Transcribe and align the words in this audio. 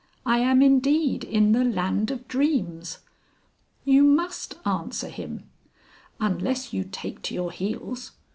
I 0.25 0.39
am 0.39 0.63
indeed 0.63 1.23
in 1.23 1.51
the 1.51 1.63
Land 1.63 2.09
of 2.09 2.27
Dreams!" 2.27 2.97
You 3.85 4.01
must 4.03 4.57
answer 4.65 5.09
him. 5.09 5.43
Unless 6.19 6.73
you 6.73 6.85
take 6.91 7.21
to 7.21 7.35
your 7.35 7.51
heels. 7.51 8.13